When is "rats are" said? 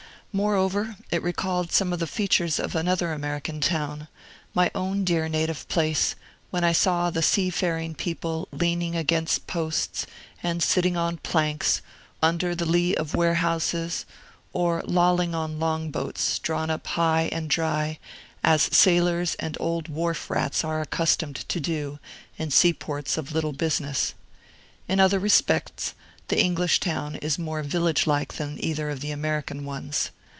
20.29-20.79